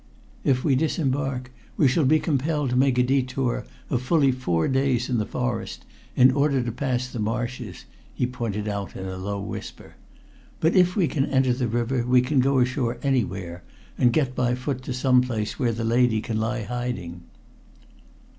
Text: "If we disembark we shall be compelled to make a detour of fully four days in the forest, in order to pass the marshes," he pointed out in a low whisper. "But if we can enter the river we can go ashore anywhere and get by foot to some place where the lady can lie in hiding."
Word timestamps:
"If 0.43 0.63
we 0.63 0.73
disembark 0.75 1.51
we 1.77 1.87
shall 1.87 2.05
be 2.05 2.19
compelled 2.19 2.71
to 2.71 2.75
make 2.75 2.97
a 2.97 3.03
detour 3.03 3.67
of 3.87 4.01
fully 4.01 4.31
four 4.31 4.67
days 4.67 5.11
in 5.11 5.19
the 5.19 5.27
forest, 5.27 5.85
in 6.15 6.31
order 6.31 6.63
to 6.63 6.71
pass 6.71 7.07
the 7.07 7.19
marshes," 7.19 7.85
he 8.15 8.25
pointed 8.25 8.67
out 8.67 8.95
in 8.97 9.05
a 9.05 9.17
low 9.19 9.39
whisper. 9.39 9.93
"But 10.59 10.75
if 10.75 10.95
we 10.95 11.07
can 11.07 11.25
enter 11.27 11.53
the 11.53 11.67
river 11.67 12.03
we 12.03 12.21
can 12.21 12.39
go 12.39 12.57
ashore 12.57 12.97
anywhere 13.03 13.61
and 13.95 14.11
get 14.11 14.33
by 14.35 14.55
foot 14.55 14.81
to 14.85 14.93
some 14.95 15.21
place 15.21 15.59
where 15.59 15.71
the 15.71 15.83
lady 15.85 16.19
can 16.19 16.39
lie 16.39 16.61
in 16.61 16.65
hiding." 16.65 17.21